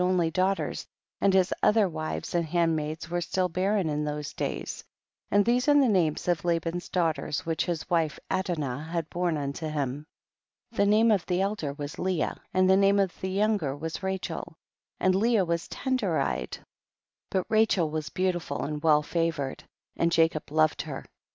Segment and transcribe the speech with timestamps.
[0.03, 0.87] 85 only daughters,
[1.21, 4.83] and his other wives and handmaids were still barren in those days;
[5.29, 9.67] and these are the names of Laban's daughters which his wife Adinah had borne unto
[9.67, 10.07] him;
[10.71, 14.57] the name of the elder was Lear and the name of the younger was Rachel;
[14.99, 16.57] and Leah was tender eyed,
[17.29, 19.65] but Ra chel was beautiful and well favored,
[19.95, 21.05] and Jacob loved her.